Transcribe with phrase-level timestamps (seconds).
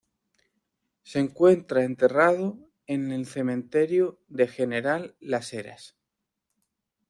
[1.03, 2.57] Se encuentra enterrado
[2.87, 5.95] en el cementerio de General Las Heras.